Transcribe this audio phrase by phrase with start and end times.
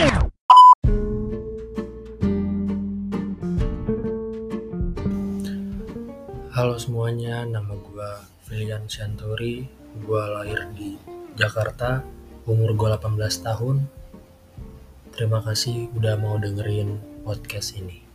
[0.00, 0.08] Halo
[6.80, 8.10] semuanya, nama gue
[8.48, 9.68] Filian Shanturi.
[10.00, 10.96] Gue lahir di
[11.36, 12.00] Jakarta,
[12.48, 13.84] umur gue 18 tahun.
[15.12, 18.09] Terima kasih udah mau dengerin podcast ini.